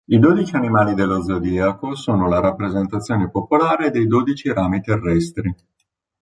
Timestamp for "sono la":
1.93-2.39